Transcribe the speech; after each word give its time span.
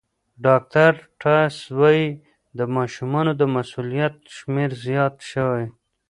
ډاکټر 0.45 0.91
ټاس 1.21 1.55
وايي 1.79 2.07
د 2.57 2.59
ماشومانو 2.75 3.31
د 3.41 3.43
مسمومیت 3.55 4.15
شمېر 4.37 4.69
زیات 4.85 5.15
شوی. 5.31 5.65